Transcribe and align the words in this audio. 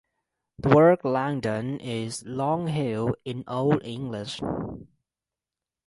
The 0.57 0.69
word 0.69 1.01
'Langdon' 1.05 1.79
is 1.79 2.25
"long 2.25 2.65
hill" 2.65 3.15
in 3.23 3.43
Old 3.47 3.83
English. 3.83 4.41